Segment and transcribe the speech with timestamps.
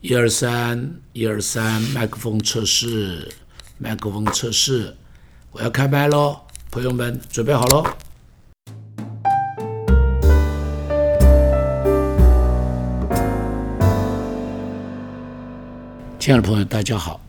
[0.00, 3.30] 一二三，一二三，麦克风测试，
[3.76, 4.96] 麦克风测试，
[5.52, 7.84] 我要开麦喽，朋友们准备好喽。
[16.18, 17.20] 亲爱的朋友大家好，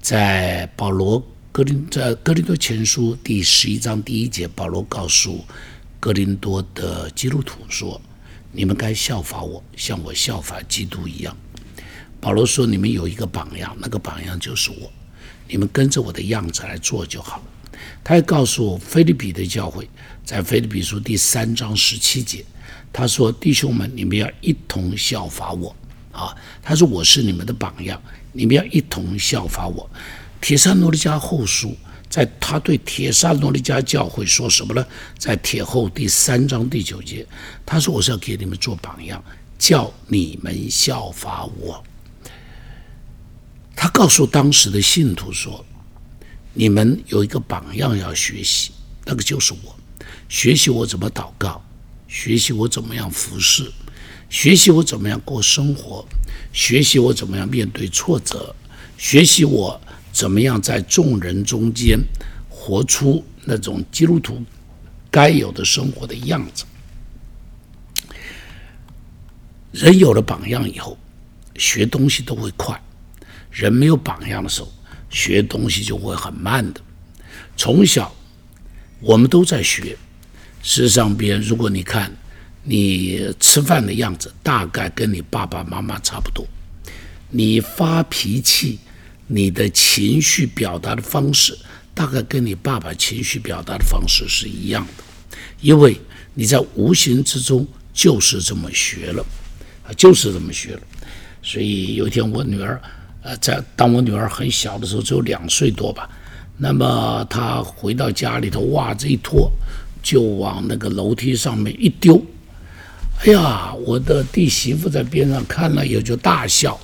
[0.00, 5.44] 在保罗格林在格林多前书第十一章第一节，保罗告诉
[5.98, 8.00] 格林多的基督徒说
[8.52, 11.36] ：“你们该效法我，像我效法基督一样。”
[12.20, 14.92] 保罗说：“你们有一个榜样，那个榜样就是我，
[15.48, 17.42] 你们跟着我的样子来做就好。”
[18.04, 19.88] 他还告诉菲利比的教会，
[20.24, 22.44] 在菲利比书第三章十七节，
[22.92, 25.74] 他说：“弟兄们，你们要一同效法我。”
[26.12, 29.88] 啊，他说：“我是你们的榜样，你们要一同效法我。”
[30.42, 31.76] 铁山罗尼迦后书，
[32.10, 34.84] 在他对铁山罗尼迦教会说什么呢？
[35.16, 37.24] 在铁后第三章第九节，
[37.64, 39.22] 他说：“我是要给你们做榜样，
[39.56, 41.82] 叫你们效法我。”
[43.76, 45.64] 他告诉当时的信徒说
[46.52, 48.72] ：“你们有一个榜样要学习，
[49.04, 49.76] 那个就是我。
[50.28, 51.64] 学习我怎么祷告，
[52.08, 53.70] 学习我怎么样服侍，
[54.28, 56.04] 学习我怎么样过生活，
[56.52, 58.54] 学习我怎么样面对挫折，
[58.98, 59.80] 学习我
[60.12, 61.98] 怎么样在众人中间
[62.48, 64.42] 活出那种基督徒
[65.10, 66.64] 该有的生活的样子。
[69.72, 70.98] 人有了榜样以后，
[71.56, 72.80] 学东西都会快。”
[73.50, 74.72] 人没有榜样的时候，
[75.10, 76.80] 学东西就会很慢的。
[77.56, 78.14] 从小，
[79.00, 79.96] 我们都在学。
[80.62, 82.12] 事实上边，如果你看
[82.62, 86.46] 你吃饭的样子，大概跟你爸爸妈妈差不多。
[87.28, 88.78] 你发脾气，
[89.32, 91.56] 你的情绪表达的方式，
[91.94, 95.04] 大概跟你爸爸情绪表达的方式是一样的。
[95.60, 95.96] 因为
[96.34, 97.64] 你在无形之中
[97.94, 99.24] 就是这么学了，
[99.86, 100.80] 啊，就是这么学了。
[101.42, 102.80] 所以有一天，我女儿。
[103.22, 106.08] 呃，在当我女儿很小的时候，只有两岁多吧，
[106.56, 109.52] 那么她回到家里头，袜子一脱，
[110.02, 112.20] 就往那个楼梯上面一丢。
[113.18, 116.80] 哎呀，我的弟媳妇在边上看了也就大笑。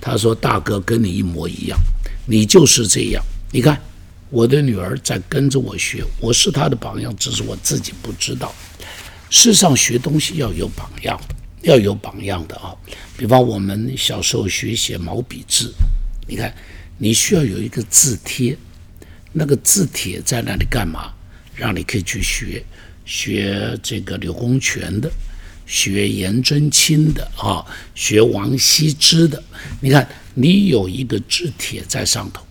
[0.00, 1.78] 他说：“大哥跟你一模一样，
[2.26, 3.22] 你就是这样。
[3.52, 3.80] 你看，
[4.30, 8.54] 我的女儿在跟着我学，我是她的榜样，只是我自己不知道。
[9.28, 11.20] 世上学东西要有榜样。”
[11.62, 12.74] 要有榜样的啊，
[13.18, 15.70] 比方我们小时候学写毛笔字，
[16.26, 16.50] 你看，
[16.96, 18.56] 你需要有一个字帖，
[19.30, 21.12] 那个字帖在那里干嘛？
[21.54, 22.64] 让你可以去学，
[23.04, 25.12] 学这个柳公权的，
[25.70, 27.64] 学颜真卿的啊，
[27.94, 29.40] 学王羲之的。
[29.80, 32.44] 你看，你有一个字帖在上头。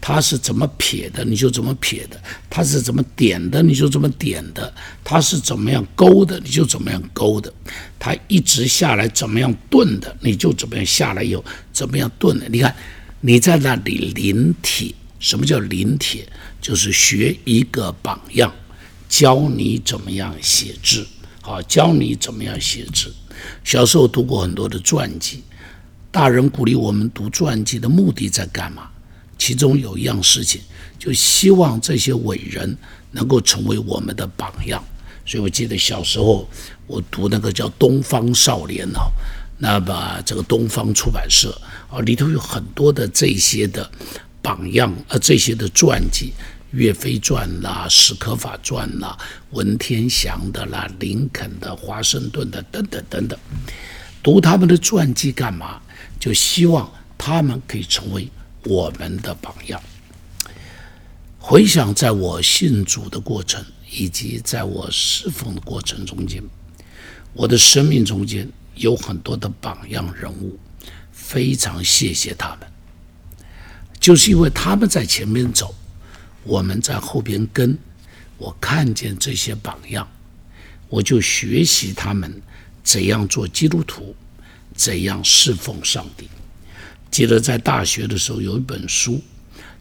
[0.00, 2.16] 他是怎么撇的，你就怎么撇的；
[2.50, 4.72] 他是怎么点的，你就怎么点的；
[5.04, 7.48] 他是怎么样勾的，你就怎么样勾的；
[7.98, 12.48] 他一直下来怎么样顿的，你就怎么样下来又怎么样顿的。
[12.48, 12.74] 你看，
[13.20, 16.26] 你在那里临帖，什么叫临帖？
[16.60, 18.52] 就是学一个榜样，
[19.08, 21.06] 教你怎么样写字，
[21.42, 23.12] 好，教你怎么样写字。
[23.64, 25.42] 小时候读过很多的传记，
[26.10, 28.88] 大人鼓励我们读传记的目的在干嘛？
[29.36, 30.60] 其中有一样事情，
[31.00, 32.78] 就希望这些伟人
[33.10, 34.82] 能够成为我们的榜样。
[35.26, 36.48] 所以我记得小时候
[36.86, 39.10] 我读那个叫《东方少年》哦，
[39.58, 41.60] 那么这个东方出版社
[41.90, 43.90] 啊里头有很多的这些的
[44.40, 46.32] 榜样，啊，这些的传记，
[46.72, 49.16] 岳飞传啦、史可法传啦、
[49.52, 53.38] 文天祥的啦、林肯的、华盛顿的等等等等。
[54.22, 55.80] 读他们的传记干嘛？
[56.20, 58.28] 就希望他们可以成为。
[58.64, 59.82] 我们的榜样。
[61.36, 63.60] 回想在我信主的过程，
[63.90, 66.40] 以及在我侍奉的过程中间，
[67.32, 70.56] 我的生命中间有很多的榜样人物，
[71.10, 72.68] 非常谢谢他们，
[73.98, 75.74] 就是因为他们在前面走，
[76.44, 77.78] 我们在后边跟。
[78.38, 80.08] 我看见这些榜样，
[80.88, 82.42] 我就学习他们
[82.82, 84.16] 怎样做基督徒，
[84.74, 86.28] 怎样侍奉上帝。
[87.08, 89.22] 记得在大学的时候有一本书，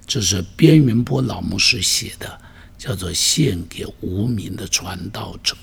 [0.05, 2.39] 这是边云波老牧师写的，
[2.77, 5.55] 叫做《献给无名的传道者》。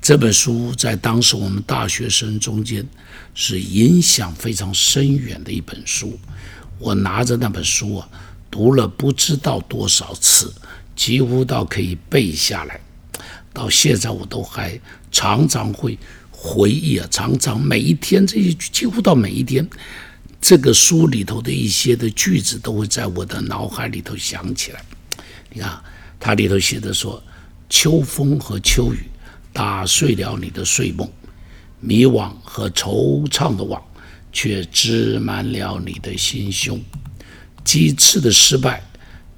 [0.00, 2.86] 这本书在当时我们大学生中间
[3.34, 6.18] 是影响非常深远的一本书。
[6.78, 8.08] 我拿着那本书啊，
[8.50, 10.52] 读了不知道多少次，
[10.96, 12.80] 几乎到可以背下来。
[13.52, 14.80] 到现在我都还
[15.10, 15.98] 常常会
[16.30, 19.68] 回忆啊，常常每一天这些几乎到每一天。
[20.40, 24.80] 这个书里头的一些的句子都会在我的脑海里头想起来。
[25.52, 25.82] 你看，
[26.20, 27.20] 它里头写的说
[27.68, 29.08] ：“秋风和秋雨
[29.52, 31.10] 打碎了你的睡梦，
[31.80, 33.82] 迷惘和惆怅的网
[34.32, 36.80] 却织满了你的心胸。
[37.68, 38.82] 几次的失败，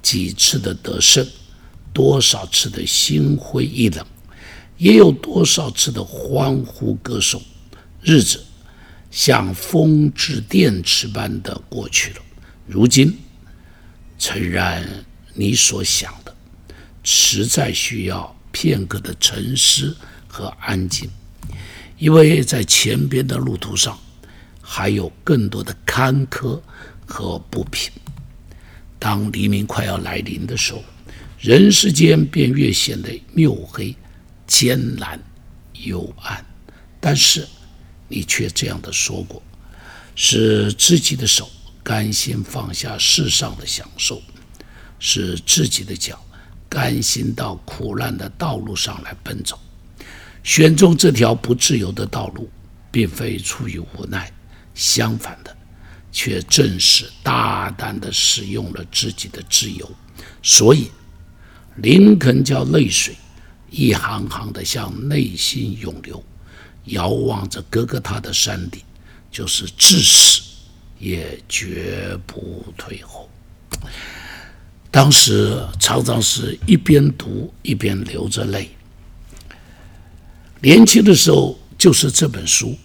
[0.01, 1.27] 几次的得胜，
[1.91, 4.05] 多少次的心灰意冷，
[4.77, 7.41] 也有多少次的欢呼歌颂。
[8.01, 8.41] 日子
[9.11, 12.21] 像风致电池般的过去了。
[12.65, 13.13] 如今，
[14.17, 14.87] 诚然
[15.33, 16.33] 你所想的，
[17.03, 19.93] 实在需要片刻的沉思
[20.25, 21.09] 和安静。
[21.97, 23.99] 因为在前边的路途上，
[24.61, 26.57] 还有更多的坎坷
[27.05, 27.91] 和不平。
[29.01, 30.83] 当黎明快要来临的时候，
[31.39, 33.95] 人世间便越显得黝黑、
[34.45, 35.19] 艰难、
[35.73, 36.45] 幽暗。
[36.99, 37.47] 但是，
[38.07, 39.41] 你却这样的说过：
[40.13, 41.49] 是自己的手
[41.81, 44.21] 甘心放下世上的享受，
[44.99, 46.23] 是自己的脚
[46.69, 49.59] 甘心到苦难的道路上来奔走。
[50.43, 52.47] 选中这条不自由的道路，
[52.91, 54.31] 并非出于无奈，
[54.75, 55.57] 相反的，
[56.11, 59.89] 却正是大胆地使用了自己的自由。
[60.43, 60.91] 所以，
[61.77, 63.15] 林肯叫泪水
[63.69, 66.23] 一行行地向内心涌流，
[66.85, 68.81] 遥望着哥哥他的山顶，
[69.31, 70.41] 就是至死
[70.99, 73.29] 也绝不退后。
[74.91, 78.69] 当时常常是一边读一边流着泪。
[80.61, 82.77] 年轻的时候，就是这本书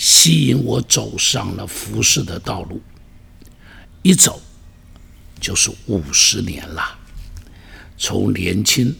[0.00, 2.80] 吸引我走上了服饰的道路，
[4.00, 4.40] 一走
[5.38, 6.82] 就是五十年了。
[7.98, 8.96] 从年轻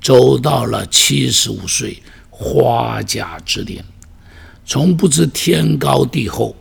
[0.00, 2.00] 走到了七十五岁
[2.30, 3.84] 花甲之年，
[4.64, 6.54] 从不知天高地厚、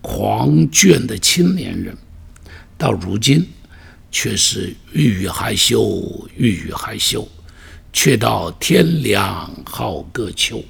[0.00, 1.96] 狂狷的青年人，
[2.76, 3.48] 到如今
[4.10, 7.26] 却是欲语还休，欲语还休。
[7.92, 10.64] 却到天凉好个秋，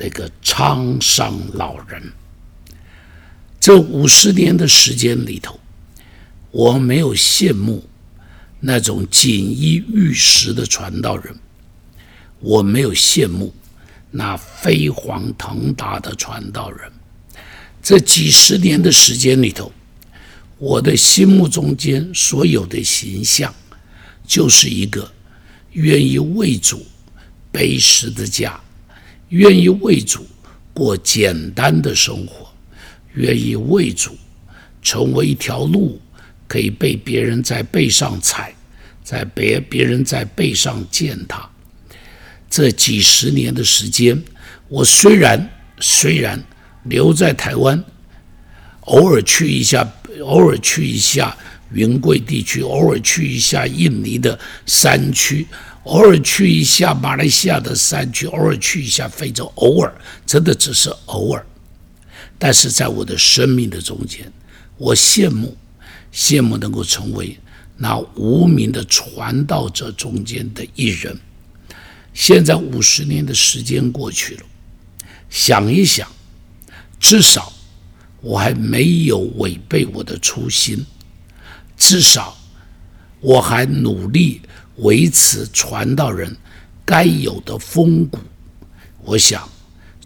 [0.00, 2.02] 那个沧桑老人。
[3.60, 5.60] 这五十年的时间里头，
[6.50, 7.86] 我没有羡慕
[8.58, 11.36] 那种锦衣玉食的传道人，
[12.38, 13.52] 我没有羡慕
[14.10, 16.90] 那飞黄腾达的传道人。
[17.82, 19.70] 这几十年的时间里头，
[20.56, 23.54] 我的心目中间所有的形象，
[24.26, 25.12] 就是一个。
[25.74, 26.84] 愿意为主
[27.52, 28.60] 背十字架，
[29.30, 30.24] 愿意为主
[30.72, 32.48] 过简单的生活，
[33.14, 34.16] 愿意为主
[34.80, 36.00] 成为一条路，
[36.46, 38.54] 可以被别人在背上踩，
[39.02, 41.48] 在别别人在背上践踏。
[42.48, 44.20] 这几十年的时间，
[44.68, 45.50] 我虽然
[45.80, 46.40] 虽然
[46.84, 47.82] 留在台湾，
[48.82, 49.88] 偶尔去一下，
[50.22, 51.36] 偶尔去一下。
[51.72, 54.36] 云贵地区，偶尔去一下印尼的
[54.66, 55.46] 山区，
[55.84, 59.92] 偶尔去一下马来西亚的山区，偶尔去一下非洲，偶尔，
[60.26, 61.44] 真的只是偶尔。
[62.38, 64.30] 但是在我的生命的中间，
[64.76, 65.56] 我羡慕，
[66.12, 67.38] 羡慕能够成为
[67.76, 71.18] 那无名的传道者中间的一人。
[72.12, 74.42] 现在五十年的时间过去了，
[75.30, 76.06] 想一想，
[76.98, 77.52] 至少
[78.20, 80.84] 我还没有违背我的初心。
[81.76, 82.36] 至少，
[83.20, 84.42] 我还努力
[84.80, 86.36] 维持传道人
[86.84, 88.18] 该有的风骨。
[89.02, 89.48] 我想，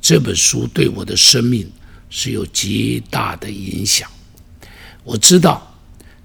[0.00, 1.70] 这本书对我的生命
[2.08, 4.08] 是有极大的影响。
[5.02, 5.76] 我知道，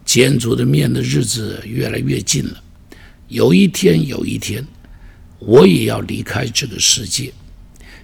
[0.06, 2.63] 见主的面的日子越来越近了。
[3.27, 4.65] 有一天，有一天，
[5.39, 7.32] 我也要离开这个世界。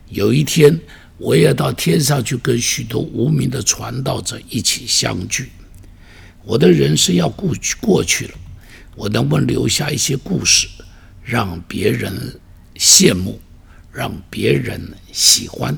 [0.10, 0.80] 有一天，
[1.18, 5.50] 我也要到天上去，跟许多无名的传道者一起相聚。
[6.44, 8.34] 我的人生要过去过去了，
[8.96, 10.68] 我能不能留下一些故事，
[11.22, 12.40] 让别人
[12.76, 13.40] 羡慕，
[13.92, 15.78] 让别人喜欢？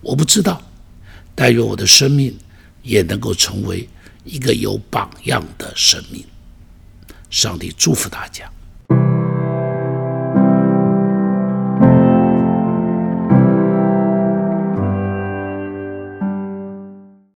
[0.00, 0.60] 我不知道，
[1.34, 2.36] 但愿我的生命
[2.82, 3.88] 也能够成为
[4.24, 6.24] 一个有榜样的生命。
[7.30, 8.50] 上帝祝福大家。